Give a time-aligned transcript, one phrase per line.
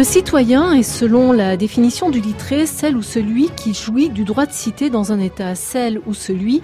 [0.00, 4.46] Le citoyen est, selon la définition du littré, celle ou celui qui jouit du droit
[4.46, 6.62] de cité dans un État, celle ou celui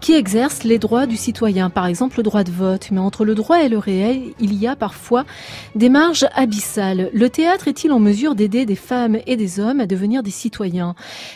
[0.00, 2.88] qui exerce les droits du citoyen, par exemple le droit de vote.
[2.90, 5.26] Mais entre le droit et le réel, il y a parfois
[5.74, 7.10] des marges abyssales.
[7.12, 10.94] Le théâtre est-il en mesure d'aider des femmes et des hommes à devenir des citoyens?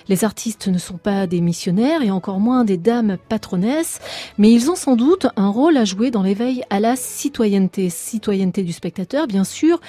[0.09, 3.99] Les artistes ne sont pas des missionnaires et encore moins des dames patronesses,
[4.39, 7.91] mais ils ont sans doute un rôle à jouer dans l'éveil à la citoyenneté.
[7.91, 9.83] Citoyenneté du spectateur, bien sûr,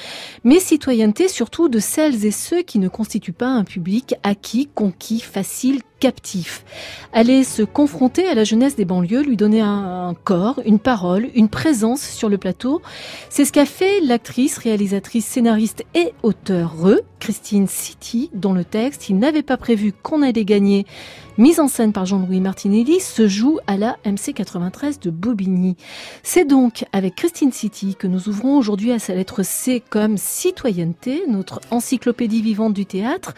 [0.43, 5.19] mais citoyenneté sur de celles et ceux qui ne constituent pas un public acquis, conquis,
[5.19, 6.65] facile, captif.
[7.13, 11.49] Aller se confronter à la jeunesse des banlieues, lui donner un, corps, une parole, une
[11.49, 12.81] présence sur le plateau,
[13.29, 16.75] c'est ce qu'a fait l'actrice, réalisatrice, scénariste et auteur
[17.19, 20.85] Christine City, dont le texte, il n'avait pas prévu qu'on allait gagner
[21.37, 25.75] mise en scène par Jean-Louis Martinelli, se joue à la MC 93 de Bobigny.
[26.23, 31.23] C'est donc avec Christine City que nous ouvrons aujourd'hui à sa lettre C comme citoyenneté,
[31.27, 33.33] notre encyclopédie vivante du théâtre,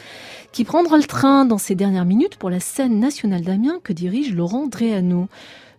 [0.52, 4.34] qui prendra le train dans ces dernières minutes pour la scène nationale d'Amiens que dirige
[4.34, 5.28] Laurent Dréano.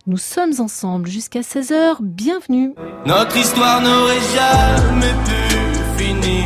[0.05, 2.73] Nous sommes ensemble jusqu'à 16h, bienvenue.
[3.05, 6.45] Notre histoire n'aurait jamais pu finir.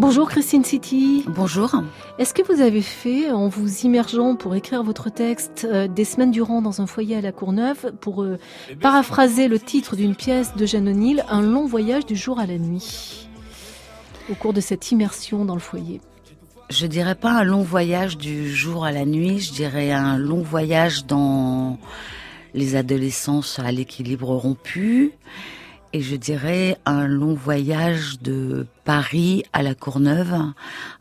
[0.00, 1.24] Bonjour Christine City.
[1.28, 1.74] Bonjour.
[2.18, 6.30] Est-ce que vous avez fait, en vous immergeant pour écrire votre texte euh, des semaines
[6.30, 8.38] durant dans un foyer à la Courneuve, pour euh,
[8.80, 12.56] paraphraser le titre d'une pièce de Jeanne O'Neill, un long voyage du jour à la
[12.56, 13.28] nuit,
[14.30, 16.00] au cours de cette immersion dans le foyer?
[16.70, 20.40] Je dirais pas un long voyage du jour à la nuit, je dirais un long
[20.40, 21.76] voyage dans
[22.54, 25.12] les adolescences à l'équilibre rompu
[25.92, 30.34] et je dirais un long voyage de Paris à la Courneuve,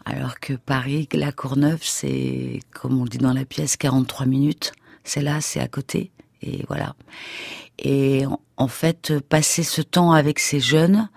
[0.05, 4.72] alors que Paris, la Courneuve, c'est, comme on le dit dans la pièce, 43 minutes.
[5.03, 6.11] C'est là, c'est à côté,
[6.41, 6.95] et voilà.
[7.78, 8.23] Et
[8.57, 11.09] en fait, passer ce temps avec ces jeunes,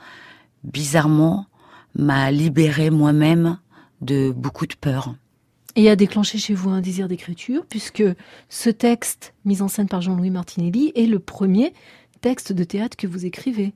[0.64, 1.46] bizarrement,
[1.94, 3.58] m'a libéré moi-même
[4.00, 5.14] de beaucoup de peur.
[5.74, 8.04] Et a déclenché chez vous un désir d'écriture, puisque
[8.50, 11.72] ce texte, mis en scène par Jean-Louis Martinelli, est le premier
[12.22, 13.74] textes de théâtre que vous écrivez.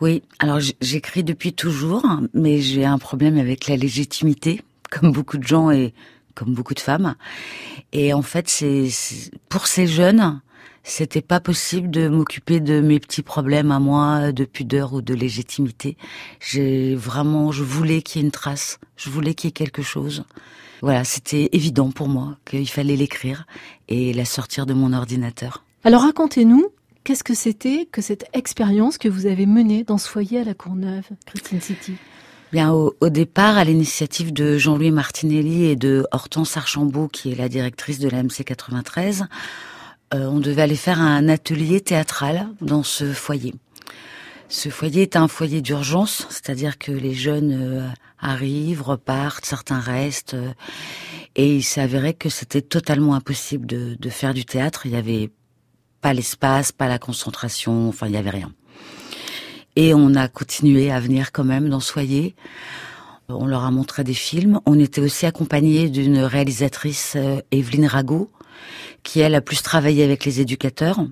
[0.00, 5.46] Oui, alors j'écris depuis toujours, mais j'ai un problème avec la légitimité, comme beaucoup de
[5.46, 5.92] gens et
[6.34, 7.16] comme beaucoup de femmes.
[7.92, 8.88] Et en fait, c'est
[9.48, 10.40] pour ces jeunes,
[10.84, 15.14] c'était pas possible de m'occuper de mes petits problèmes à moi de pudeur ou de
[15.14, 15.96] légitimité.
[16.40, 19.82] J'ai vraiment, je voulais qu'il y ait une trace, je voulais qu'il y ait quelque
[19.82, 20.24] chose.
[20.80, 23.46] Voilà, c'était évident pour moi qu'il fallait l'écrire
[23.88, 25.64] et la sortir de mon ordinateur.
[25.84, 26.66] Alors racontez-nous
[27.08, 30.52] Qu'est-ce que c'était que cette expérience que vous avez menée dans ce foyer à la
[30.52, 31.94] Courneuve, Christine City?
[32.52, 37.48] Bien, au, départ, à l'initiative de Jean-Louis Martinelli et de Hortense Archambault, qui est la
[37.48, 39.24] directrice de la MC 93,
[40.12, 43.54] euh, on devait aller faire un atelier théâtral dans ce foyer.
[44.50, 47.88] Ce foyer est un foyer d'urgence, c'est-à-dire que les jeunes euh,
[48.20, 50.52] arrivent, repartent, certains restent, euh,
[51.36, 54.84] et il avéré que c'était totalement impossible de, de faire du théâtre.
[54.84, 55.30] Il y avait
[56.00, 58.52] pas l'espace, pas la concentration, enfin il y avait rien.
[59.76, 62.34] Et on a continué à venir quand même dans Soyer.
[63.28, 64.58] On leur a montré des films.
[64.66, 68.28] On était aussi accompagné d'une réalisatrice, euh, Evelyne Rago,
[69.04, 71.06] qui elle a plus travaillé avec les éducateurs.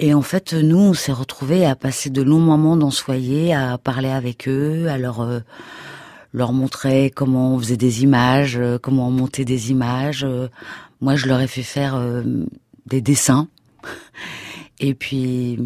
[0.00, 3.78] Et en fait, nous, on s'est retrouvés à passer de longs moments dans Soyer, à
[3.78, 5.38] parler avec eux, à leur euh,
[6.32, 10.26] leur montrer comment on faisait des images, euh, comment on montait des images.
[11.00, 12.02] moi, je leur ai fait faire
[12.86, 13.46] des dessins
[14.78, 15.58] et puis,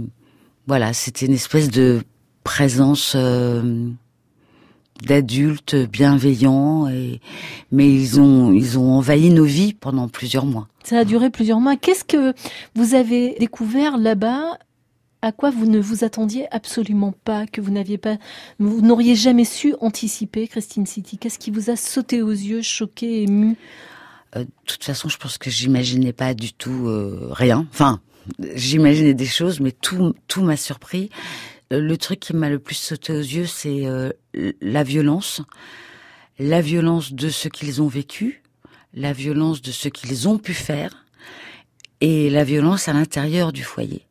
[0.67, 2.03] voilà, c'était une espèce de
[2.43, 3.89] présence euh,
[5.03, 7.21] d'adultes bienveillants, et,
[7.73, 10.69] mais ils ont, ils ont envahi nos vies pendant plusieurs mois.
[10.85, 11.77] Ça a duré plusieurs mois.
[11.77, 12.35] Qu'est-ce que
[12.75, 14.59] vous avez découvert là-bas?
[15.23, 18.19] À quoi vous ne vous attendiez absolument pas, que vous n'aviez pas,
[18.59, 21.17] vous n'auriez jamais su anticiper, Christine City?
[21.17, 23.57] Qu'est-ce qui vous a sauté aux yeux, choqué, ému?
[24.35, 27.67] De toute façon, je pense que j'imaginais pas du tout euh, rien.
[27.73, 28.01] Enfin,
[28.55, 31.11] j'imaginais des choses, mais tout, tout m'a surpris.
[31.73, 33.85] Euh, le truc qui m'a le plus sauté aux yeux, c'est
[34.61, 35.43] la violence.
[36.39, 38.43] La violence de ce qu'ils ont vécu,
[38.93, 41.05] la violence de ce qu'ils ont pu faire,
[42.01, 44.07] et la violence à l'intérieur du foyer.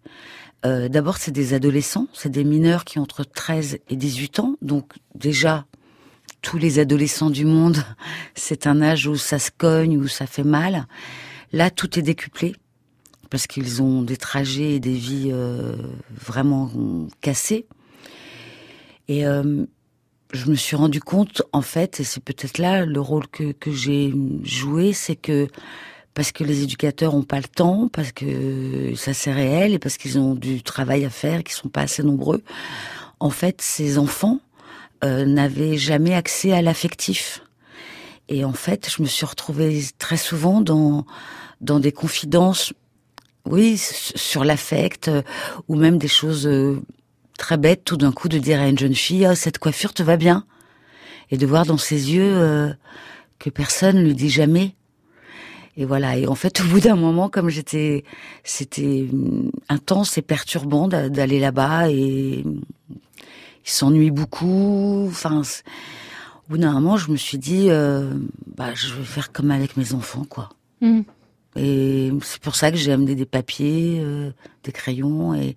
[0.66, 4.56] Euh, d'abord, c'est des adolescents, c'est des mineurs qui ont entre 13 et 18 ans.
[4.62, 5.66] Donc déjà,
[6.44, 7.78] tous les adolescents du monde,
[8.36, 10.86] c'est un âge où ça se cogne, où ça fait mal.
[11.51, 12.56] Là, tout est décuplé
[13.31, 15.75] parce qu'ils ont des trajets et des vies euh,
[16.12, 16.69] vraiment
[17.22, 17.66] cassées.
[19.07, 19.66] Et euh,
[20.34, 23.72] je me suis rendu compte, en fait, et c'est peut-être là le rôle que, que
[23.72, 24.13] j'ai
[24.44, 25.48] joué, c'est que
[26.13, 29.98] parce que les éducateurs ont pas le temps, parce que ça c'est réel et parce
[29.98, 32.44] qu'ils ont du travail à faire qu'ils sont pas assez nombreux.
[33.19, 34.40] En fait, ces enfants
[35.04, 37.42] euh, n'avaient jamais accès à l'affectif.
[38.30, 41.06] Et en fait, je me suis retrouvée très souvent dans
[41.62, 42.74] dans des confidences,
[43.46, 45.22] oui, sur l'affect euh,
[45.68, 46.82] ou même des choses euh,
[47.38, 47.84] très bêtes.
[47.86, 50.46] Tout d'un coup, de dire à une jeune fille, oh, cette coiffure te va bien,
[51.32, 52.74] et de voir dans ses yeux
[53.40, 54.76] que personne lui dit jamais
[55.76, 56.18] et voilà.
[56.18, 58.04] Et en fait, au bout d'un moment, comme j'étais,
[58.44, 59.08] c'était
[59.70, 62.44] intense et perturbant d'aller là-bas et
[63.65, 65.06] il s'ennuie beaucoup.
[65.07, 68.13] Enfin, au bout d'un moment, je me suis dit, euh,
[68.56, 70.50] bah, je vais faire comme avec mes enfants, quoi.
[70.81, 71.01] Mmh.
[71.56, 74.31] Et c'est pour ça que j'ai amené des papiers, euh,
[74.63, 75.56] des crayons et,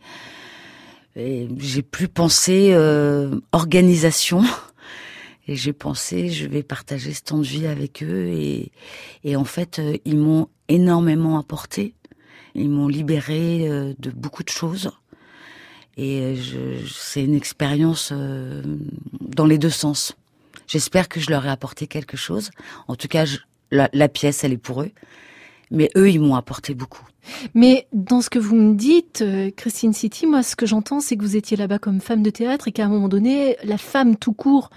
[1.17, 4.43] et j'ai plus pensé euh, organisation.
[5.49, 8.27] Et j'ai pensé, je vais partager ce temps de vie avec eux.
[8.27, 8.73] Et,
[9.23, 11.95] et en fait, euh, ils m'ont énormément apporté.
[12.57, 14.91] Ils m'ont libéré de beaucoup de choses.
[15.97, 16.37] Et
[16.91, 18.63] c'est une expérience euh,
[19.21, 20.15] dans les deux sens.
[20.67, 22.51] J'espère que je leur ai apporté quelque chose.
[22.89, 23.25] En tout cas,
[23.71, 24.91] la, la pièce, elle est pour eux.
[25.71, 27.03] Mais eux, ils m'ont apporté beaucoup.
[27.55, 31.17] Mais dans ce que vous me dites, euh, Christine City, moi, ce que j'entends, c'est
[31.17, 34.17] que vous étiez là-bas comme femme de théâtre et qu'à un moment donné, la femme
[34.17, 34.71] tout court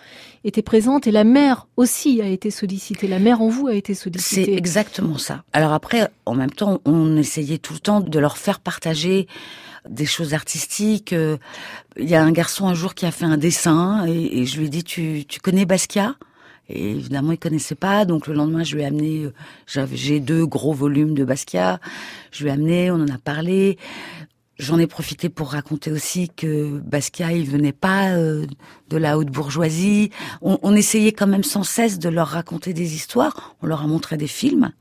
[0.43, 3.07] était présente et la mère aussi a été sollicitée.
[3.07, 4.45] La mère en vous a été sollicitée.
[4.45, 5.43] C'est exactement ça.
[5.53, 9.27] Alors après, en même temps, on essayait tout le temps de leur faire partager
[9.87, 11.13] des choses artistiques.
[11.13, 11.37] Euh,
[11.97, 14.67] il y a un garçon un jour qui a fait un dessin et, je lui
[14.67, 16.15] ai dit, tu, tu connais Basquiat?
[16.69, 18.05] Et évidemment, il connaissait pas.
[18.05, 19.25] Donc le lendemain, je lui ai amené,
[19.75, 21.79] euh, j'ai deux gros volumes de Basquiat.
[22.31, 23.77] Je lui ai amené, on en a parlé.
[24.57, 28.45] J'en ai profité pour raconter aussi que Basquiat, il venait pas euh,
[28.89, 30.11] de la haute bourgeoisie.
[30.41, 33.55] On, on, essayait quand même sans cesse de leur raconter des histoires.
[33.61, 34.71] On leur a montré des films.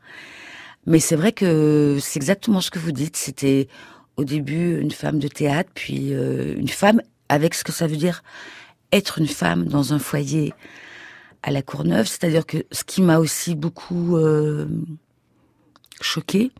[0.86, 3.16] Mais c'est vrai que c'est exactement ce que vous dites.
[3.16, 3.68] C'était
[4.16, 7.96] au début une femme de théâtre, puis euh, une femme avec ce que ça veut
[7.96, 8.22] dire
[8.90, 10.54] être une femme dans un foyer
[11.42, 12.06] à la Courneuve.
[12.06, 14.66] C'est-à-dire que ce qui m'a aussi beaucoup euh,
[16.00, 16.50] choqué,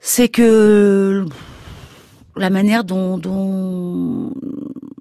[0.00, 1.26] c'est que
[2.36, 4.32] la manière dont, dont,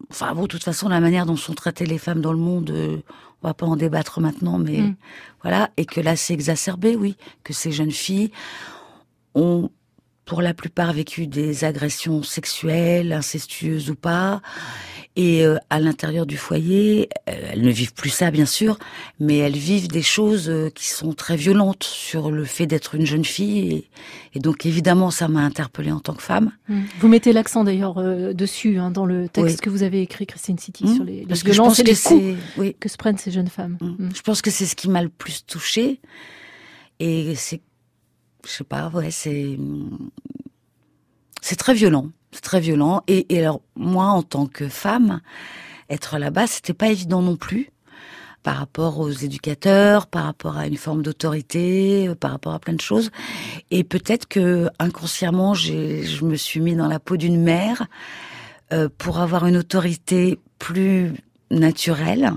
[0.10, 2.72] enfin bon, de toute façon, la manière dont sont traitées les femmes dans le monde,
[2.72, 2.98] euh,
[3.44, 4.96] on va pas en débattre maintenant, mais mm.
[5.42, 8.32] voilà, et que là c'est exacerbé, oui, que ces jeunes filles
[9.36, 9.70] ont
[10.26, 14.42] pour la plupart vécu des agressions sexuelles, incestueuses ou pas,
[15.18, 18.78] et euh, à l'intérieur du foyer, euh, elles ne vivent plus ça, bien sûr,
[19.20, 23.06] mais elles vivent des choses euh, qui sont très violentes sur le fait d'être une
[23.06, 23.88] jeune fille.
[24.34, 26.52] Et, donc, évidemment, ça m'a interpellée en tant que femme.
[26.68, 26.82] Mmh.
[27.00, 27.96] Vous mettez l'accent d'ailleurs
[28.34, 30.96] dessus, hein, dans le texte que vous avez écrit, Christine City, mmh.
[30.96, 32.76] sur les, les violences et les coups oui.
[32.78, 33.78] que se prennent ces jeunes femmes.
[33.80, 34.10] Mmh.
[34.14, 36.02] Je pense que c'est ce qui m'a le plus touchée.
[37.00, 37.62] Et c'est,
[38.46, 39.58] je sais pas, ouais, c'est,
[41.42, 42.10] c'est très violent.
[42.32, 43.02] C'est très violent.
[43.08, 45.22] Et, alors, moi, en tant que femme,
[45.90, 47.72] être là-bas, c'était pas évident non plus
[48.44, 52.82] par rapport aux éducateurs, par rapport à une forme d'autorité, par rapport à plein de
[52.82, 53.10] choses.
[53.72, 57.88] Et peut-être que inconsciemment, je me suis mis dans la peau d'une mère
[58.74, 61.14] euh, pour avoir une autorité plus
[61.52, 62.34] naturelle.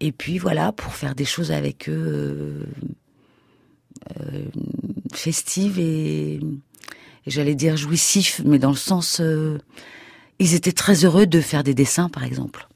[0.00, 2.64] Et puis voilà, pour faire des choses avec eux euh,
[4.20, 4.44] euh,
[5.16, 6.40] festives et
[7.26, 9.58] et j'allais dire jouissif, mais dans le sens, euh,
[10.38, 12.68] ils étaient très heureux de faire des dessins, par exemple.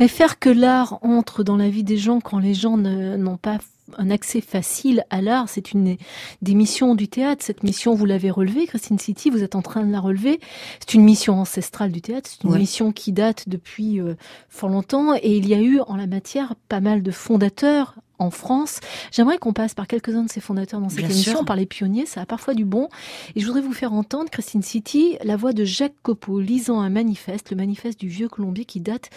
[0.00, 3.58] Mais faire que l'art entre dans la vie des gens quand les gens n'ont pas
[3.98, 5.96] un accès facile à l'art, c'est une
[6.42, 7.44] des missions du théâtre.
[7.44, 10.40] Cette mission, vous l'avez relevée, Christine City, vous êtes en train de la relever.
[10.80, 14.14] C'est une mission ancestrale du théâtre, c'est une mission qui date depuis euh,
[14.48, 18.30] fort longtemps, et il y a eu en la matière pas mal de fondateurs en
[18.30, 18.80] France.
[19.10, 21.44] J'aimerais qu'on passe par quelques-uns de ses fondateurs dans cette Bien émission, sûr.
[21.44, 22.88] par les pionniers, ça a parfois du bon.
[23.34, 26.90] Et je voudrais vous faire entendre, Christine City, la voix de Jacques Copeau lisant un
[26.90, 29.10] manifeste, le manifeste du Vieux Colombier qui date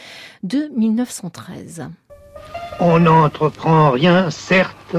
[0.43, 1.88] de 1913.
[2.79, 4.97] On n'entreprend rien, certes,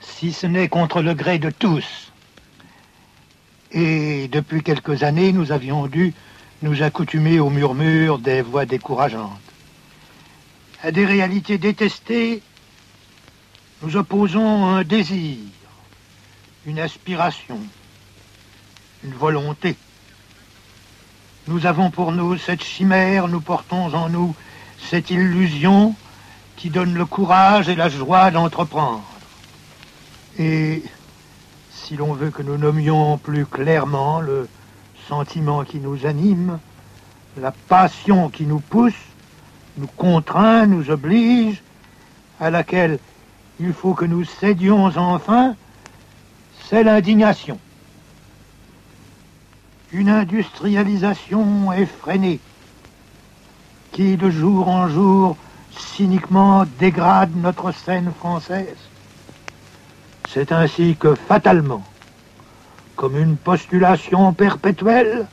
[0.00, 2.12] si ce n'est contre le gré de tous.
[3.72, 6.12] Et depuis quelques années, nous avions dû
[6.62, 9.30] nous accoutumer au murmure des voix décourageantes.
[10.82, 12.42] À des réalités détestées,
[13.82, 15.38] nous opposons un désir,
[16.66, 17.58] une aspiration,
[19.02, 19.76] une volonté.
[21.48, 24.34] Nous avons pour nous cette chimère, nous portons en nous
[24.90, 25.94] cette illusion
[26.56, 29.02] qui donne le courage et la joie d'entreprendre.
[30.38, 30.82] Et
[31.72, 34.46] si l'on veut que nous nommions plus clairement le
[35.08, 36.58] sentiment qui nous anime,
[37.38, 38.92] la passion qui nous pousse,
[39.78, 41.62] nous contraint, nous oblige,
[42.38, 42.98] à laquelle
[43.60, 45.54] il faut que nous cédions enfin,
[46.64, 47.58] c'est l'indignation.
[49.92, 52.40] Une industrialisation effrénée
[53.92, 55.36] qui de jour en jour
[55.76, 58.78] cyniquement dégrade notre scène française.
[60.28, 61.84] C'est ainsi que fatalement,
[62.96, 65.26] comme une postulation perpétuelle,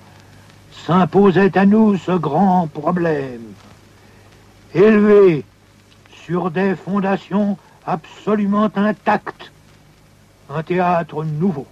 [0.85, 3.53] s'imposait à nous ce grand problème.
[4.73, 5.45] Élevé
[6.25, 9.51] sur des fondations absolument intactes,
[10.49, 11.65] un théâtre nouveau,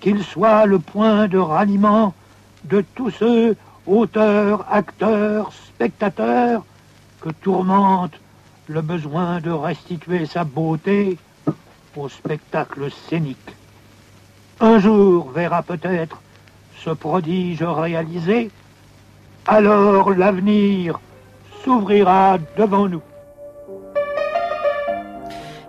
[0.00, 2.12] qu'il soit le point de ralliement
[2.64, 3.56] de tous ceux,
[3.86, 6.64] auteurs, acteurs, spectateurs,
[7.20, 8.12] que tourmente
[8.66, 11.16] le besoin de restituer sa beauté
[11.96, 13.54] au spectacle scénique.
[14.60, 16.20] Un jour verra peut-être
[16.82, 18.50] ce prodige réalisé,
[19.46, 20.98] alors l'avenir
[21.62, 23.02] s'ouvrira devant nous.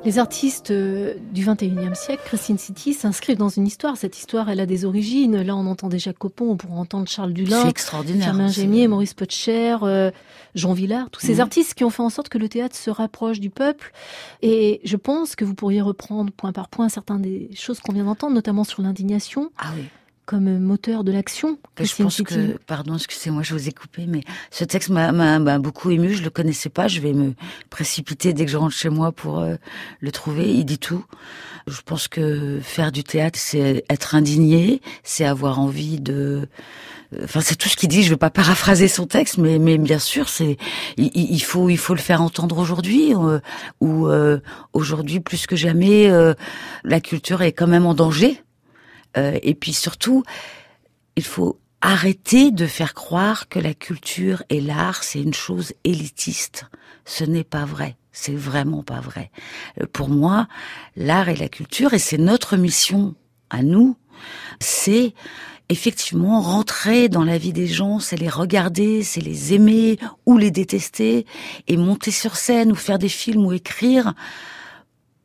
[0.05, 3.97] Les artistes euh, du 21e siècle, Christine City, s'inscrivent dans une histoire.
[3.97, 5.41] Cette histoire, elle a des origines.
[5.41, 7.63] Là, on entend déjà Copon, on pourrait entendre Charles Dulin.
[7.73, 10.11] Firmin C'est- Gémier, Maurice Potcher, euh,
[10.53, 11.39] Jean Villard, tous ces Mhm.
[11.41, 13.91] artistes qui ont fait en sorte que le théâtre se rapproche du peuple.
[14.43, 18.05] Et je pense que vous pourriez reprendre point par point certaines des choses qu'on vient
[18.05, 19.85] d'entendre, notamment sur l'indignation, Ah oui.
[20.25, 21.57] Comme moteur de l'action.
[21.79, 26.13] Je pense que, pardon, excusez-moi, je vous ai coupé, mais ce texte m'a- beaucoup ému.
[26.13, 26.87] Je le connaissais pas.
[26.87, 27.33] Je vais me
[27.69, 29.55] précipiter dès que je rentre chez moi pour euh,
[29.99, 30.51] le trouver.
[30.53, 31.05] Il dit tout.
[31.67, 36.47] Je pense que faire du théâtre, c'est être indigné, c'est avoir envie de.
[37.23, 38.03] Enfin, c'est tout ce qu'il dit.
[38.03, 40.57] Je vais pas paraphraser son texte, mais mais bien sûr, c'est
[40.97, 43.13] il, faut il faut le faire entendre aujourd'hui.
[43.15, 43.39] euh,
[43.81, 44.39] où euh,
[44.73, 46.33] aujourd'hui plus que jamais, euh,
[46.83, 48.41] la culture est quand même en danger.
[49.17, 50.23] Euh, et puis surtout,
[51.15, 56.65] il faut arrêter de faire croire que la culture et l'art, c'est une chose élitiste.
[57.05, 57.95] Ce n'est pas vrai.
[58.11, 59.29] C'est vraiment pas vrai.
[59.81, 60.47] Euh, Pour moi,
[60.95, 63.13] l'art et la culture, et c'est notre mission
[63.49, 63.97] à nous,
[64.59, 65.13] c'est
[65.69, 70.51] effectivement rentrer dans la vie des gens, c'est les regarder, c'est les aimer ou les
[70.51, 71.25] détester,
[71.67, 74.13] et monter sur scène ou faire des films ou écrire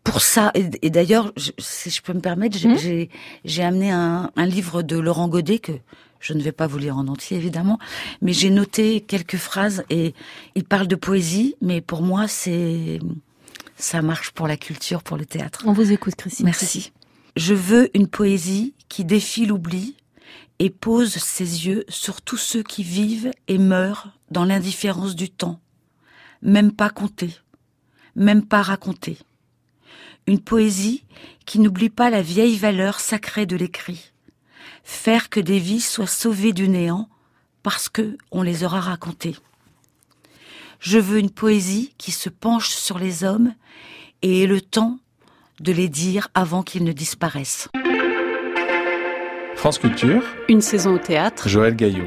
[0.05, 0.51] pour ça.
[0.55, 3.09] Et, et d'ailleurs, si je peux me permettre, j'ai Mhm.
[3.45, 5.73] j'ai- amené un, un livre de Laurent Godet que
[6.21, 7.79] je ne vais pas vous lire en entier évidemment,
[8.21, 10.15] mais j'ai noté quelques phrases et
[10.55, 12.99] il parle de poésie, mais pour moi c'est
[13.77, 15.63] ça marche pour la culture, pour le théâtre.
[15.65, 16.45] On vous écoute, Christine.
[16.45, 16.93] Merci.
[17.37, 19.97] Je veux une poésie qui défie l'oubli
[20.59, 25.59] et pose ses yeux sur tous ceux qui vivent et meurent dans l'indifférence du temps,
[26.43, 27.31] même pas compter,
[28.15, 29.17] même pas raconter.
[30.31, 31.03] Une poésie
[31.45, 34.13] qui n'oublie pas la vieille valeur sacrée de l'écrit.
[34.85, 37.09] Faire que des vies soient sauvées du néant
[37.65, 39.35] parce que on les aura racontées.
[40.79, 43.55] Je veux une poésie qui se penche sur les hommes
[44.23, 45.01] et ait le temps
[45.59, 47.67] de les dire avant qu'ils ne disparaissent.
[49.57, 52.07] France Culture, Une saison au théâtre, Joël Gaillot.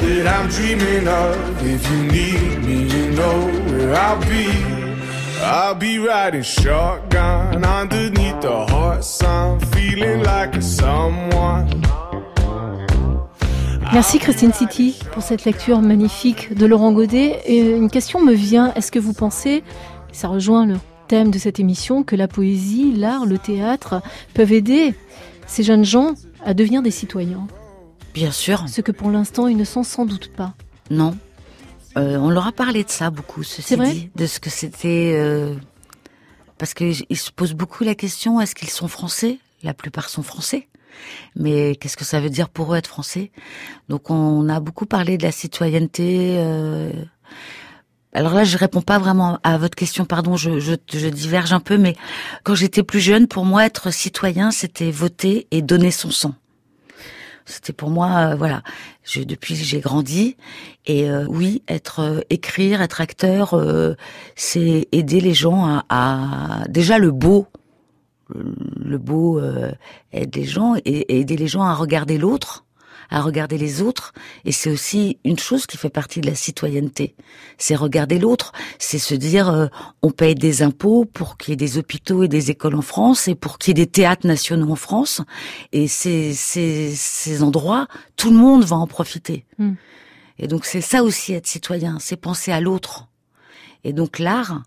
[0.00, 1.66] that I'm dreaming of.
[1.66, 4.48] If you need me, you know where I'll be.
[5.42, 11.82] I'll be riding shotgun underneath the hot sun, feeling like a someone.
[13.92, 17.42] Merci Christine City pour cette lecture magnifique de Laurent Godet.
[17.46, 19.62] Et une question me vient, est-ce que vous pensez
[20.12, 20.76] Ça rejoint le
[21.08, 24.94] thème de cette émission que la poésie, l'art, le théâtre peuvent aider
[25.46, 27.46] ces jeunes gens à devenir des citoyens?
[28.14, 28.64] Bien sûr.
[28.68, 30.54] Ce que pour l'instant ils ne sont sans doute pas.
[30.90, 31.16] Non.
[31.96, 35.12] Euh, on leur a parlé de ça beaucoup, ceci vrai dit, de ce que c'était.
[35.14, 35.54] euh,
[36.58, 39.38] parce qu'ils se posent beaucoup la question est-ce qu'ils sont français?
[39.62, 40.68] La plupart sont français.
[41.34, 43.32] Mais qu'est-ce que ça veut dire pour eux être français?
[43.88, 46.36] Donc on a beaucoup parlé de la citoyenneté.
[46.38, 46.92] euh,
[48.12, 51.58] Alors là, je réponds pas vraiment à votre question, pardon, je, je, je diverge un
[51.58, 51.96] peu, mais
[52.44, 56.34] quand j'étais plus jeune, pour moi, être citoyen, c'était voter et donner son sang.
[57.46, 58.62] C'était pour moi, euh, voilà.
[59.16, 60.36] Depuis, j'ai grandi.
[60.86, 63.94] Et euh, oui, être euh, écrire, être acteur, euh,
[64.34, 67.46] c'est aider les gens à, déjà le beau,
[68.34, 69.40] le, beau
[70.12, 72.63] aide les gens et aider les gens à regarder l'autre,
[73.10, 74.12] à regarder les autres.
[74.44, 77.14] Et c'est aussi une chose qui fait partie de la citoyenneté.
[77.58, 79.66] C'est regarder l'autre, c'est se dire euh,
[80.02, 83.28] on paye des impôts pour qu'il y ait des hôpitaux et des écoles en France
[83.28, 85.20] et pour qu'il y ait des théâtres nationaux en France.
[85.72, 89.44] Et ces, ces, ces endroits, tout le monde va en profiter.
[89.58, 89.72] Mm.
[90.38, 93.08] Et donc c'est ça aussi être citoyen, c'est penser à l'autre.
[93.84, 94.62] Et donc l'art,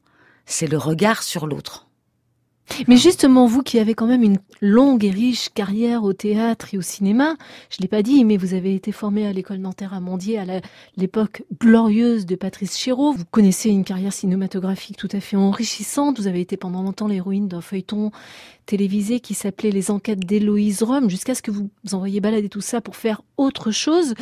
[0.45, 1.86] c'est le regard sur l'autre.
[2.87, 6.77] Mais justement, vous qui avez quand même une longue et riche carrière au théâtre et
[6.77, 7.35] au cinéma,
[7.69, 10.45] je l'ai pas dit, mais vous avez été formé à l'école Nanterre à Mandier à
[10.97, 13.13] l'époque glorieuse de Patrice Chéreau.
[13.13, 16.19] Vous connaissez une carrière cinématographique tout à fait enrichissante.
[16.19, 18.11] Vous avez été pendant longtemps l'héroïne d'un feuilleton
[18.67, 22.81] télévisé qui s'appelait Les Enquêtes d'Héloïse Rome, jusqu'à ce que vous envoyiez balader tout ça
[22.81, 24.13] pour faire autre chose.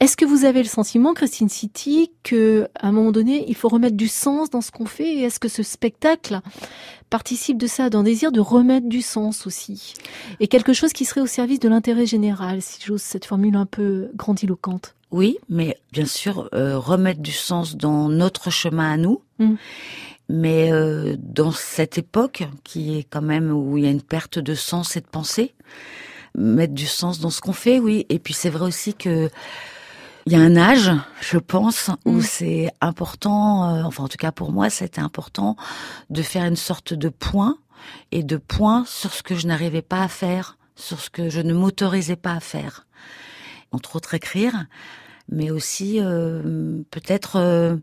[0.00, 3.68] Est-ce que vous avez le sentiment, Christine City, que à un moment donné, il faut
[3.68, 6.40] remettre du sens dans ce qu'on fait Et est-ce que ce spectacle
[7.10, 9.94] participe de ça, d'un désir de remettre du sens aussi
[10.40, 13.66] Et quelque chose qui serait au service de l'intérêt général, si j'ose cette formule un
[13.66, 14.94] peu grandiloquente?
[15.10, 19.22] Oui, mais bien sûr, euh, remettre du sens dans notre chemin à nous.
[19.38, 19.54] Mm.
[20.28, 24.38] Mais euh, dans cette époque, qui est quand même où il y a une perte
[24.38, 25.54] de sens et de pensée,
[26.36, 28.04] mettre du sens dans ce qu'on fait, oui.
[28.08, 29.30] Et puis c'est vrai aussi que
[30.26, 30.90] il y a un âge,
[31.22, 32.20] je pense, où Mm.
[32.20, 35.56] c'est important, euh, enfin en tout cas pour moi, c'était important
[36.10, 37.56] de faire une sorte de point
[38.12, 41.40] et de point sur ce que je n'arrivais pas à faire, sur ce que je
[41.40, 42.86] ne m'autorisais pas à faire.
[43.72, 44.66] Entre autres écrire,
[45.30, 47.76] mais aussi euh, peut-être, euh,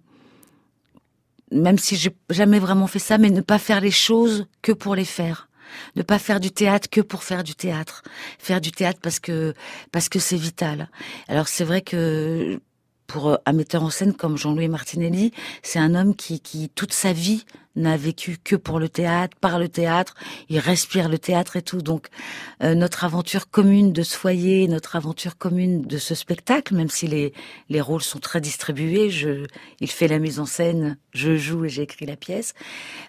[1.51, 4.95] même si j'ai jamais vraiment fait ça, mais ne pas faire les choses que pour
[4.95, 5.49] les faire.
[5.95, 8.03] Ne pas faire du théâtre que pour faire du théâtre.
[8.39, 9.53] Faire du théâtre parce que
[9.91, 10.89] parce que c'est vital.
[11.27, 12.59] Alors c'est vrai que
[13.07, 15.31] pour un metteur en scène comme Jean-Louis Martinelli,
[15.63, 19.59] c'est un homme qui, qui toute sa vie n'a vécu que pour le théâtre, par
[19.59, 20.15] le théâtre,
[20.49, 21.81] il respire le théâtre et tout.
[21.81, 22.07] Donc
[22.63, 27.07] euh, notre aventure commune de ce foyer, notre aventure commune de ce spectacle, même si
[27.07, 27.33] les,
[27.69, 29.45] les rôles sont très distribués, je,
[29.79, 32.53] il fait la mise en scène, je joue et j'écris la pièce,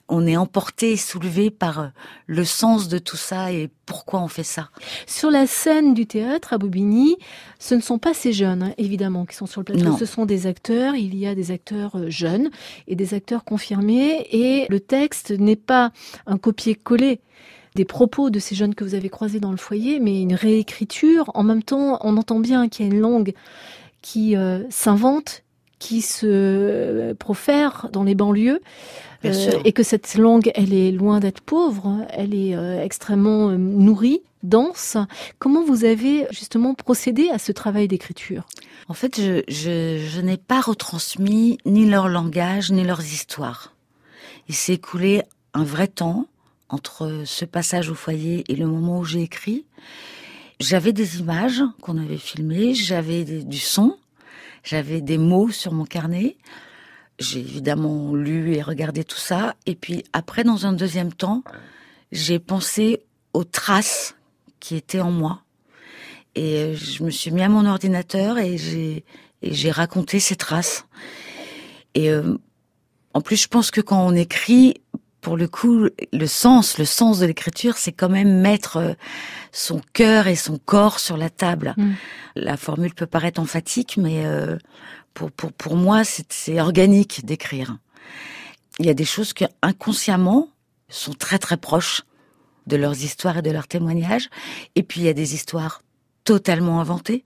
[0.09, 1.87] on est emporté et soulevé par euh,
[2.27, 4.69] le sens de tout ça et pourquoi on fait ça.
[5.07, 7.17] Sur la scène du théâtre à Bobigny,
[7.59, 9.85] ce ne sont pas ces jeunes, hein, évidemment, qui sont sur le plateau.
[9.85, 9.97] Non.
[9.97, 10.95] Ce sont des acteurs.
[10.97, 12.51] Il y a des acteurs euh, jeunes
[12.89, 14.27] et des acteurs confirmés.
[14.31, 15.93] Et le texte n'est pas
[16.27, 17.21] un copier-coller
[17.75, 21.31] des propos de ces jeunes que vous avez croisés dans le foyer, mais une réécriture.
[21.35, 23.35] En même temps, on entend bien qu'il y a une langue
[24.01, 25.43] qui euh, s'invente,
[25.79, 28.61] qui se profère dans les banlieues.
[29.25, 34.21] Euh, et que cette langue, elle est loin d'être pauvre, elle est euh, extrêmement nourrie,
[34.43, 34.97] dense.
[35.39, 38.47] Comment vous avez justement procédé à ce travail d'écriture?
[38.89, 43.76] En fait, je, je, je n'ai pas retransmis ni leur langage, ni leurs histoires.
[44.49, 45.23] Il s'est écoulé
[45.55, 46.27] un vrai temps
[46.69, 49.65] entre ce passage au foyer et le moment où j'ai écrit.
[50.61, 53.97] J'avais des images qu'on avait filmées, j'avais du son,
[54.63, 56.37] j'avais des mots sur mon carnet.
[57.19, 59.55] J'ai évidemment lu et regardé tout ça.
[59.67, 61.43] Et puis après, dans un deuxième temps,
[62.13, 64.17] j'ai pensé aux traces
[64.61, 65.43] qui étaient en moi.
[66.35, 69.05] Et je me suis mis à mon ordinateur et j'ai
[69.43, 70.87] et j'ai raconté ces traces.
[71.95, 72.37] Et euh,
[73.17, 74.75] en plus, je pense que quand on écrit,
[75.23, 78.93] pour le coup, le sens, le sens de l'écriture, c'est quand même mettre euh,
[79.53, 81.73] son cœur et son corps sur la table.
[81.79, 81.93] Mm.
[82.35, 84.59] La formule peut paraître emphatique, mais euh,
[85.15, 87.79] pour pour pour moi, c'est c'est organique d'écrire.
[88.81, 90.51] Il y a des choses qui inconsciemment
[90.91, 92.03] sont très très proches
[92.67, 94.29] de leurs histoires et de leurs témoignages,
[94.75, 95.81] et puis il y a des histoires
[96.25, 97.25] totalement inventées.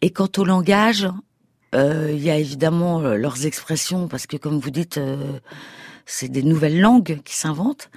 [0.00, 1.06] Et quant au langage,
[1.74, 5.38] euh, il y a évidemment euh, leurs expressions, parce que comme vous dites, euh,
[6.06, 7.90] c'est des nouvelles langues qui s'inventent.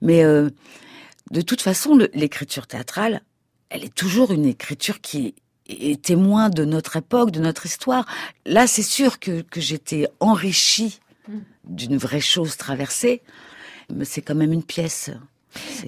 [0.00, 0.50] Mais euh,
[1.30, 3.22] de toute façon, l'écriture théâtrale,
[3.70, 5.34] elle est toujours une écriture qui
[5.68, 8.06] est témoin de notre époque, de notre histoire.
[8.44, 11.00] Là, c'est sûr que, que j'étais enrichie
[11.64, 13.22] d'une vraie chose traversée.
[13.94, 15.10] Mais c'est quand même une pièce.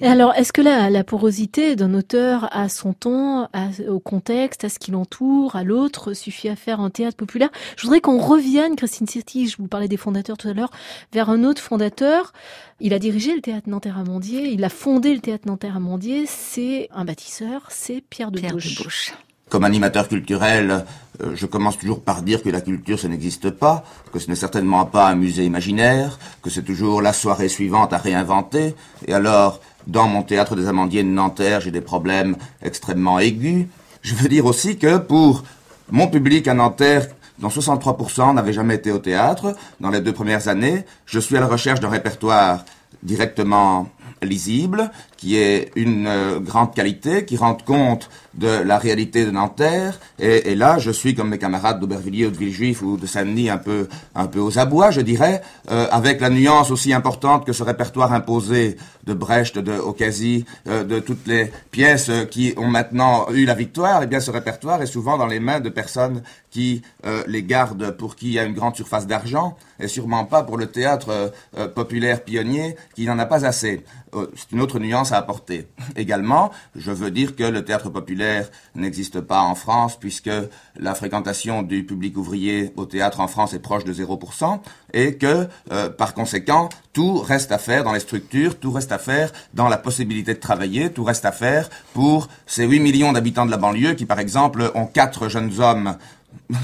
[0.01, 4.63] Et alors, est-ce que la, la porosité d'un auteur à son ton, à- au contexte,
[4.63, 7.49] à ce qui l'entoure, à l'autre, suffit à faire un théâtre populaire?
[7.77, 10.71] Je voudrais qu'on revienne, Christine City, je vous parlais des fondateurs tout à l'heure,
[11.13, 12.33] vers un autre fondateur.
[12.79, 17.67] Il a dirigé le théâtre Nanterre-Amandier, il a fondé le théâtre Nanterre-Amandier, c'est un bâtisseur,
[17.69, 19.13] c'est Pierre de Pierre de Bauche.
[19.55, 20.83] Comme animateur culturel,
[21.23, 24.35] euh, je commence toujours par dire que la culture, ça n'existe pas, que ce n'est
[24.35, 28.75] certainement pas un musée imaginaire, que c'est toujours la soirée suivante à réinventer.
[29.07, 33.67] Et alors, dans mon théâtre des Amandiers de Nanterre, j'ai des problèmes extrêmement aigus.
[34.01, 35.45] Je veux dire aussi que pour
[35.89, 37.07] mon public à Nanterre,
[37.39, 41.39] dont 63% n'avaient jamais été au théâtre, dans les deux premières années, je suis à
[41.39, 42.65] la recherche d'un répertoire
[43.03, 43.87] directement
[44.21, 49.99] lisible, qui est une euh, grande qualité, qui rende compte de la réalité de Nanterre.
[50.19, 53.57] Et, là, je suis comme mes camarades d'Aubervilliers ou de Villejuif ou de Saint-Denis, un
[53.57, 57.63] peu, un peu aux abois, je dirais, euh, avec la nuance aussi importante que ce
[57.63, 58.75] répertoire imposé
[59.05, 64.03] de Brecht, de Ocasi, euh, de toutes les pièces qui ont maintenant eu la victoire.
[64.03, 66.81] Et bien, ce répertoire est souvent dans les mains de personnes qui
[67.27, 70.57] les gardent pour qui il y a une grande surface d'argent, et sûrement pas pour
[70.57, 71.33] le théâtre
[71.75, 73.83] populaire pionnier qui n'en a pas assez.
[74.13, 75.67] C'est une autre nuance à apporter.
[75.95, 80.29] Également, je veux dire que le théâtre populaire n'existe pas en France puisque
[80.77, 84.59] la fréquentation du public ouvrier au théâtre en France est proche de 0%
[84.93, 88.97] et que, euh, par conséquent, tout reste à faire dans les structures, tout reste à
[88.97, 93.45] faire dans la possibilité de travailler, tout reste à faire pour ces 8 millions d'habitants
[93.45, 95.97] de la banlieue qui, par exemple, ont quatre jeunes hommes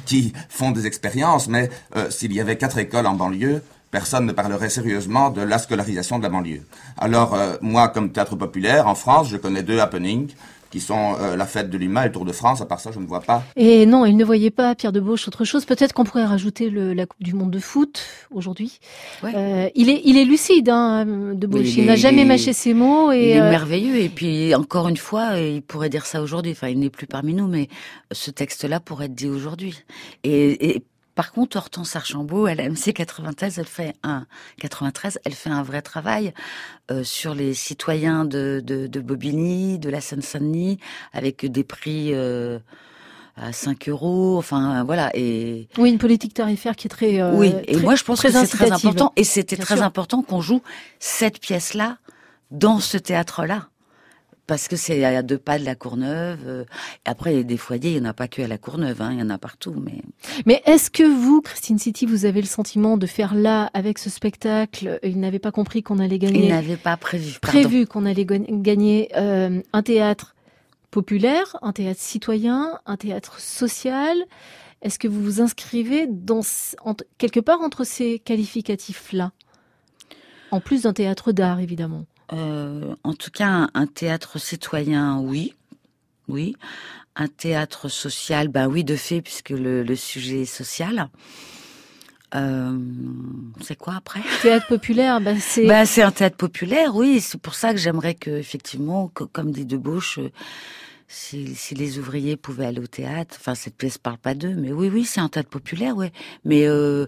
[0.06, 4.32] qui font des expériences, mais euh, s'il y avait quatre écoles en banlieue, personne ne
[4.32, 6.64] parlerait sérieusement de la scolarisation de la banlieue.
[6.98, 10.30] Alors, euh, moi, comme théâtre populaire, en France, je connais deux happenings,
[10.70, 12.62] qui sont euh, la fête de l'UMA et le Tour de France.
[12.62, 13.44] À part ça, je ne vois pas.
[13.58, 15.66] Et non, il ne voyait pas Pierre de Bauche autre chose.
[15.66, 18.02] Peut-être qu'on pourrait rajouter le- la Coupe du Monde de foot
[18.32, 18.80] aujourd'hui.
[19.22, 19.34] Ouais.
[19.36, 21.74] Euh, il est, il est lucide, hein, de Bauche.
[21.76, 24.08] il Il, n'a jamais il est- mâché ses mots Il et est euh, merveilleux et
[24.08, 26.54] puis encore une fois, il pourrait dire ça aujourd'hui.
[26.54, 27.68] Enfin, il n'est plus parmi nous, mais
[28.14, 29.78] ce texte-là pourrait être dit aujourd'hui.
[30.24, 30.84] Et, et
[31.16, 34.26] par contre, Hortense Archambault, à la MC 93, elle fait un
[34.60, 36.34] 93, elle fait un vrai travail
[36.90, 40.80] euh, sur les citoyens de, de, de Bobigny, de la Seine-Saint-Denis,
[41.14, 42.60] avec des prix euh,
[43.36, 44.38] à 5 euros.
[44.38, 45.12] Enfin, voilà.
[45.14, 47.22] Et oui, une politique tarifaire qui est très.
[47.22, 49.12] euh, oui, et très- moi je pense que c'est très important.
[49.16, 49.84] Et c'était très sûr.
[49.86, 50.62] important qu'on joue
[51.00, 51.98] cette pièce-là
[52.52, 53.68] dans ce théâtre-là.
[54.52, 56.40] Parce que c'est à deux pas de la Courneuve.
[56.46, 56.66] euh,
[57.06, 59.02] Après, il y a des foyers, il n'y en a pas que à la Courneuve,
[59.02, 59.74] hein, il y en a partout.
[59.82, 60.02] Mais
[60.46, 64.10] Mais est-ce que vous, Christine City, vous avez le sentiment de faire là, avec ce
[64.10, 67.40] spectacle, il n'avait pas compris qu'on allait il gagner, n'avait pas prévu.
[67.42, 67.62] pardon.
[67.62, 70.36] prévu qu'on allait gagner- euh, un théâtre
[70.92, 74.18] populaire, un théâtre citoyen, un théâtre social
[74.82, 76.42] Est-ce que vous vous inscrivez dans,
[77.20, 79.32] quelque part entre ces qualificatifs-là?
[80.52, 82.06] En plus d'un théâtre d'art, évidemment.
[82.34, 85.54] Euh, en tout cas, un, un théâtre citoyen, oui,
[86.28, 86.56] oui.
[87.16, 91.10] Un théâtre social, ben oui, de fait, puisque le, le sujet est social.
[92.34, 92.78] Euh,
[93.62, 94.22] c'est quoi après?
[94.42, 95.66] Théâtre populaire, bah, c'est...
[95.68, 97.20] Ben, c'est un théâtre populaire, oui.
[97.20, 100.30] C'est pour ça que j'aimerais que, effectivement, que- comme dit Debauche, euh,
[101.12, 104.72] si, si les ouvriers pouvaient aller au théâtre, enfin cette pièce parle pas d'eux, mais
[104.72, 106.12] oui, oui, c'est un théâtre populaire, ouais.
[106.46, 107.06] Mais euh,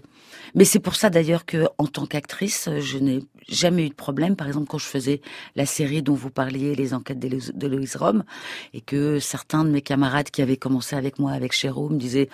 [0.56, 4.36] mais c'est pour ça d'ailleurs que, en tant qu'actrice, je n'ai jamais eu de problème.
[4.36, 5.22] Par exemple, quand je faisais
[5.56, 8.24] la série dont vous parliez, les enquêtes de Loïse Rome,
[8.74, 12.30] et que certains de mes camarades qui avaient commencé avec moi, avec Chéreau, me disaient,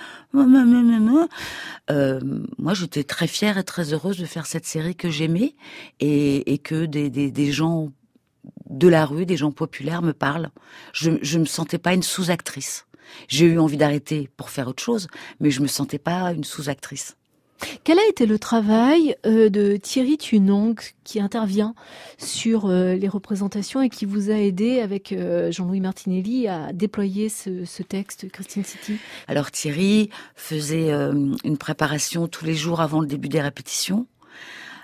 [1.91, 2.19] euh,
[2.57, 5.55] moi, j'étais très fière et très heureuse de faire cette série que j'aimais
[5.99, 7.91] et, et que des, des, des gens
[8.69, 10.49] de la rue, des gens populaires me parlent.
[10.93, 12.85] Je je me sentais pas une sous-actrice.
[13.27, 15.07] J'ai eu envie d'arrêter pour faire autre chose,
[15.39, 17.15] mais je me sentais pas une sous-actrice.
[17.83, 21.75] Quel a été le travail euh, de Thierry Tunong qui intervient
[22.17, 27.27] sur euh, les représentations et qui vous a aidé avec euh, Jean-Louis Martinelli à déployer
[27.27, 28.97] ce, ce texte, Christine City?
[29.27, 34.07] Alors Thierry faisait une préparation tous les jours avant le début des répétitions,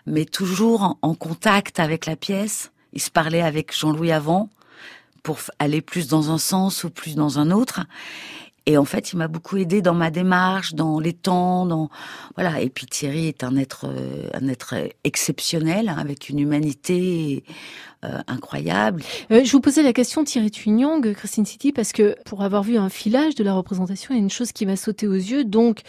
[0.05, 2.71] mais toujours en, en contact avec la pièce.
[2.95, 4.49] Il se parlait avec Jean-Louis avant
[5.21, 7.81] pour aller plus dans un sens ou plus dans un autre.
[8.65, 11.89] Et en fait, il m'a beaucoup aidé dans ma démarche, dans les temps, dans
[12.35, 12.61] voilà.
[12.61, 17.43] Et puis Thierry est un être, euh, un être exceptionnel hein, avec une humanité
[18.03, 19.03] euh, incroyable.
[19.31, 22.77] Euh, je vous posais la question Thierry Tunong, Christine City, parce que pour avoir vu
[22.77, 25.43] un filage de la représentation, il y a une chose qui m'a sauté aux yeux.
[25.43, 25.81] Donc,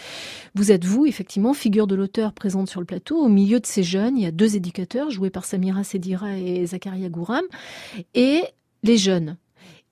[0.54, 3.18] vous êtes vous, effectivement, figure de l'auteur présente sur le plateau.
[3.18, 6.66] Au milieu de ces jeunes, il y a deux éducateurs, joués par Samira Sedira et
[6.66, 7.44] Zakaria Gouram,
[8.14, 8.42] et
[8.82, 9.36] les jeunes.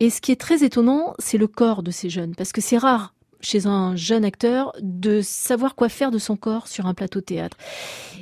[0.01, 2.79] Et ce qui est très étonnant, c'est le corps de ces jeunes, parce que c'est
[2.79, 7.21] rare chez un jeune acteur de savoir quoi faire de son corps sur un plateau
[7.21, 7.57] théâtre.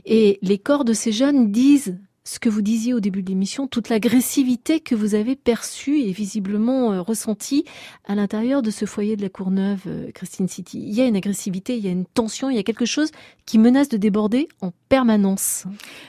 [0.04, 3.66] Et les corps de ces jeunes disent ce que vous disiez au début de l'émission,
[3.66, 7.64] toute l'agressivité que vous avez perçue et visiblement euh, ressentie
[8.04, 10.84] à l'intérieur de ce foyer de la Courneuve, euh, Christine City.
[10.86, 13.10] Il y a une agressivité, il y a une tension, il y a quelque chose
[13.44, 15.64] qui menace de déborder en permanence.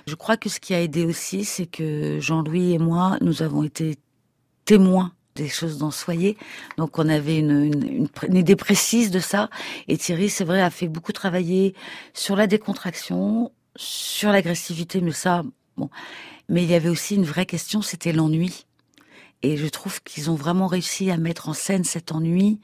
[0.05, 3.63] Je crois que ce qui a aidé aussi, c'est que Jean-Louis et moi, nous avons
[3.63, 3.95] été
[4.65, 6.37] témoins des choses dans ce foyer.
[6.77, 9.49] Donc on avait une, une, une, idée précise de ça.
[9.87, 11.73] Et Thierry, c'est vrai, a fait beaucoup travailler
[12.13, 15.43] sur la décontraction, sur l'agressivité, mais ça,
[15.77, 15.89] Bon.
[16.49, 18.65] Mais il y avait aussi une vraie question, c'était l'ennui.
[19.43, 22.59] Et je trouve qu'ils ont vraiment réussi à mettre en scène cet ennui.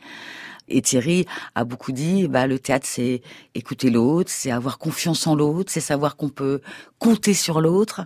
[0.69, 3.21] Et Thierry a beaucoup dit, bah, le théâtre, c'est
[3.55, 6.61] écouter l'autre, c'est avoir confiance en l'autre, c'est savoir qu'on peut
[6.99, 8.05] compter sur l'autre.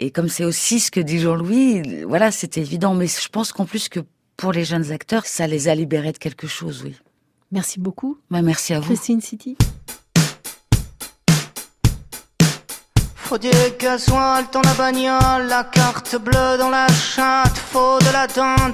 [0.00, 2.94] Et comme c'est aussi ce que dit Jean-Louis, voilà, c'était évident.
[2.94, 4.00] Mais je pense qu'en plus que
[4.36, 6.94] pour les jeunes acteurs, ça les a libérés de quelque chose, oui.
[7.50, 8.18] Merci beaucoup.
[8.30, 8.86] Bah, merci à vous.
[8.86, 9.56] Christine City.
[13.28, 18.26] Faut du gasoil dans la bagnole, la carte bleue dans la chatte, faut de la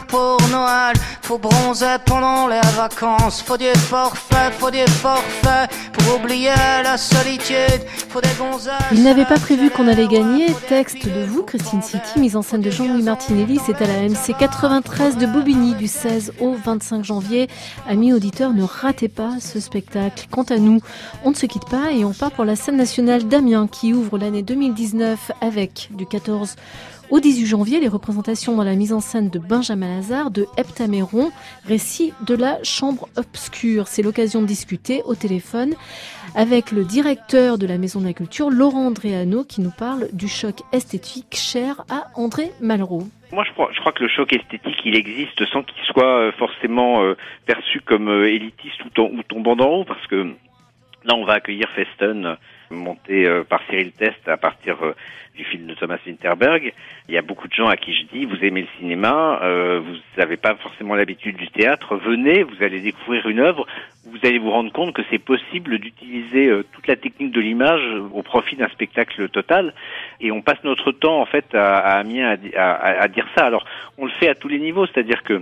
[0.06, 6.52] pour Noël, faut bronzer pendant les vacances, faut du forfait, faut du forfait pour oublier
[6.82, 8.74] la solitude, faut des gonzesses.
[8.92, 12.60] Il n'avait pas prévu qu'on allait gagner, texte de vous, Christine City, mise en scène
[12.60, 17.48] de Jean-Louis Martinelli, c'est à la MC 93 de Bobigny du 16 au 25 janvier.
[17.88, 20.26] Amis auditeurs, ne ratez pas ce spectacle.
[20.30, 20.80] Quant à nous,
[21.24, 24.18] on ne se quitte pas et on part pour la scène nationale d'Amiens qui ouvre
[24.18, 26.56] l'année 2019 avec du 14
[27.14, 31.30] au 18 janvier les représentations dans la mise en scène de Benjamin Lazare de Heptaméron,
[31.64, 33.86] récit de la chambre obscure.
[33.86, 35.74] C'est l'occasion de discuter au téléphone
[36.34, 40.26] avec le directeur de la Maison de la Culture, Laurent Andréano, qui nous parle du
[40.26, 43.06] choc esthétique cher à André Malraux.
[43.30, 46.32] Moi, je crois, je crois que le choc esthétique, il existe sans qu'il soit euh,
[46.32, 50.34] forcément euh, perçu comme euh, élitiste ou, tom ou tombant d'en haut, parce que
[51.04, 52.36] là, on va accueillir Festen
[52.74, 54.94] monté euh, par Cyril Test à partir euh,
[55.34, 56.72] du film de Thomas Winterberg.
[57.08, 59.80] Il y a beaucoup de gens à qui je dis, vous aimez le cinéma, euh,
[59.80, 63.66] vous n'avez pas forcément l'habitude du théâtre, venez, vous allez découvrir une œuvre,
[64.06, 67.82] vous allez vous rendre compte que c'est possible d'utiliser toute la technique de l'image
[68.12, 69.74] au profit d'un spectacle total.
[70.20, 73.46] Et on passe notre temps en fait à, à à dire ça.
[73.46, 73.64] Alors
[73.98, 75.40] on le fait à tous les niveaux, c'est-à-dire que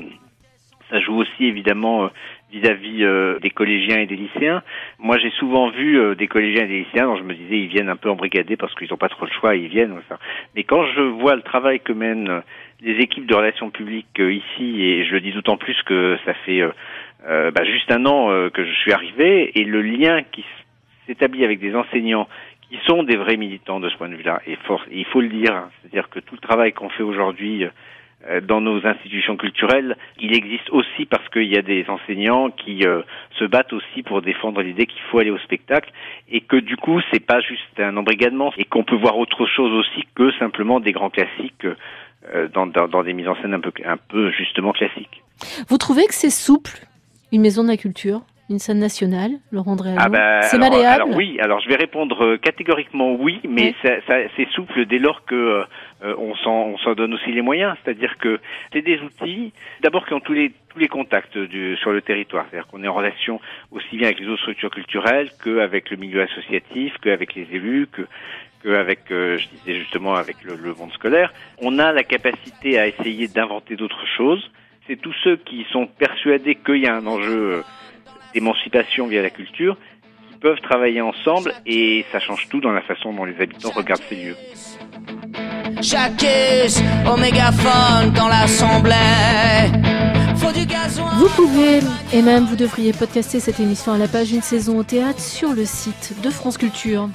[0.90, 2.10] ça joue aussi évidemment
[2.52, 4.62] vis-à-vis euh, des collégiens et des lycéens.
[4.98, 7.68] Moi, j'ai souvent vu euh, des collégiens et des lycéens dont je me disais ils
[7.68, 9.92] viennent un peu embrigadés parce qu'ils n'ont pas trop le choix, ils viennent.
[9.92, 10.18] Enfin.
[10.54, 12.42] Mais quand je vois le travail que mènent
[12.80, 16.34] les équipes de relations publiques euh, ici, et je le dis d'autant plus que ça
[16.34, 16.62] fait
[17.24, 20.44] bah, juste un an que je suis arrivé, et le lien qui
[21.06, 22.26] s'établit avec des enseignants
[22.72, 24.56] qui sont des vrais militants de ce point de vue-là, et, et
[24.92, 27.68] il faut le dire, hein, c'est-à-dire que tout le travail qu'on fait aujourd'hui euh,
[28.42, 33.02] dans nos institutions culturelles, il existe aussi parce qu'il y a des enseignants qui euh,
[33.38, 35.90] se battent aussi pour défendre l'idée qu'il faut aller au spectacle
[36.30, 39.72] et que du coup c'est pas juste un embrigadement et qu'on peut voir autre chose
[39.72, 41.66] aussi que simplement des grands classiques
[42.34, 45.22] euh, dans, dans, dans, des mises en scène un peu, un peu justement classiques.
[45.68, 46.86] Vous trouvez que c'est souple
[47.32, 51.16] une maison de la culture une scène nationale, Laurent Dréano ah bah, C'est malléable alors
[51.16, 53.92] oui, alors je vais répondre catégoriquement oui, mais Oui.
[54.36, 55.62] c'est souple dès lors que
[56.02, 58.40] euh, on s'en on s'en donne aussi les moyens, c'est-à-dire que
[58.72, 62.46] c'est des outils d'abord qui ont tous les tous les contacts du, sur le territoire,
[62.50, 66.22] c'est-à-dire qu'on est en relation aussi bien avec les autres structures culturelles qu'avec le milieu
[66.22, 68.06] associatif, qu'avec les élus, que
[68.62, 71.32] qu'avec, euh, je disais justement, avec le, le monde scolaire.
[71.60, 74.50] On a la capacité à essayer d'inventer d'autres choses.
[74.86, 77.62] C'est tous ceux qui sont persuadés qu'il y a un enjeu euh,
[78.34, 79.76] d'émancipation via la culture
[80.30, 84.02] qui peuvent travailler ensemble et ça change tout dans la façon dont les habitants regardent
[84.02, 84.36] ces lieux.
[85.82, 86.80] J'accuse
[87.12, 88.94] au mégaphone dans l'assemblée.
[90.36, 91.08] Faut du gasoil.
[91.18, 91.80] Vous pouvez,
[92.12, 95.52] et même vous devriez podcaster cette émission à la page Une saison au théâtre sur
[95.52, 97.08] le site de France Culture.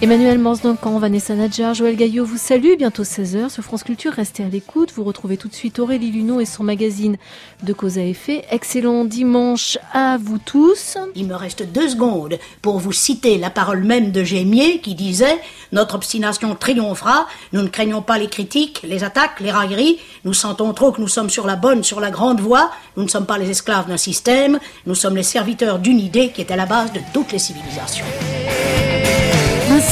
[0.00, 2.76] Emmanuel Morse-Duncan, Vanessa Nadjar, Joël Gaillot vous salue.
[2.78, 4.12] Bientôt 16h sur France Culture.
[4.12, 4.92] Restez à l'écoute.
[4.94, 7.16] Vous retrouvez tout de suite Aurélie Luneau et son magazine
[7.64, 8.44] de cause à effet.
[8.52, 10.98] Excellent dimanche à vous tous.
[11.16, 15.40] Il me reste deux secondes pour vous citer la parole même de Gémier qui disait
[15.72, 20.72] Notre obstination triomphera, nous ne craignons pas les critiques, les attaques, les railleries, nous sentons
[20.74, 23.36] trop que nous sommes sur la bonne, sur la grande voie, nous ne sommes pas
[23.36, 26.92] les esclaves d'un système, nous sommes les serviteurs d'une idée qui est à la base
[26.92, 28.06] de toutes les civilisations.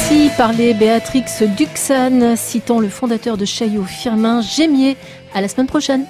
[0.08, 1.24] Ainsi parlait Béatrix
[1.56, 4.96] Duxan, citant le fondateur de Chaillot, Firmin Gémier.
[5.34, 6.04] À la semaine prochaine.